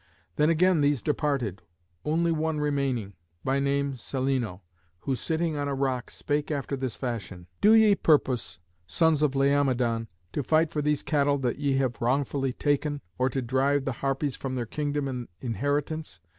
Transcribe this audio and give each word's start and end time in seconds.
Then 0.35 0.49
again 0.49 0.81
these 0.81 1.03
departed, 1.03 1.61
one 2.01 2.21
only 2.27 2.59
remaining, 2.59 3.13
by 3.43 3.59
name 3.59 3.93
Celæno, 3.93 4.61
who, 5.01 5.15
sitting 5.15 5.55
on 5.55 5.67
a 5.67 5.75
rock, 5.75 6.09
spake 6.09 6.49
after 6.49 6.75
this 6.75 6.95
fashion: 6.95 7.45
"Do 7.61 7.73
ye 7.73 7.93
purpose, 7.93 8.57
sons 8.87 9.21
of 9.21 9.35
Laomedon, 9.35 10.07
to 10.33 10.41
fight 10.41 10.71
for 10.71 10.81
these 10.81 11.03
cattle 11.03 11.37
that 11.45 11.59
ye 11.59 11.73
have 11.73 12.01
wrongfully 12.01 12.53
taken, 12.53 13.01
or 13.19 13.29
to 13.29 13.43
drive 13.43 13.85
the 13.85 13.91
Harpies 14.01 14.35
from 14.35 14.55
their 14.55 14.65
kingdom 14.65 15.07
and 15.07 15.27
inheritance? 15.39 16.19